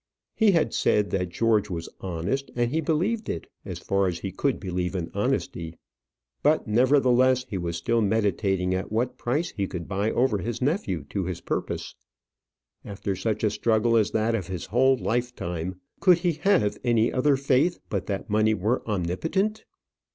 He 0.33 0.49
had 0.53 0.73
said 0.73 1.11
that 1.11 1.29
George 1.29 1.69
was 1.69 1.87
honest, 1.99 2.49
and 2.55 2.71
he 2.71 2.81
believed 2.81 3.29
it, 3.29 3.45
as 3.63 3.77
far 3.77 4.07
as 4.07 4.17
he 4.21 4.31
could 4.31 4.59
believe 4.59 4.95
in 4.95 5.11
honesty. 5.13 5.75
But, 6.41 6.65
nevertheless, 6.65 7.45
he 7.47 7.59
was 7.59 7.77
still 7.77 8.01
meditating 8.01 8.73
at 8.73 8.91
what 8.91 9.19
price 9.19 9.51
he 9.51 9.67
could 9.67 9.87
buy 9.87 10.09
over 10.09 10.39
his 10.39 10.59
nephew 10.59 11.03
to 11.11 11.25
his 11.25 11.39
purpose. 11.41 11.93
After 12.83 13.15
such 13.15 13.43
a 13.43 13.51
struggle 13.51 13.95
as 13.95 14.09
that 14.09 14.33
of 14.33 14.47
his 14.47 14.65
whole 14.65 14.97
lifetime, 14.97 15.79
could 15.99 16.17
he 16.17 16.31
have 16.33 16.79
any 16.83 17.13
other 17.13 17.37
faith 17.37 17.77
but 17.87 18.07
that 18.07 18.27
money 18.27 18.55
were 18.55 18.81
omnipotent? 18.89 19.65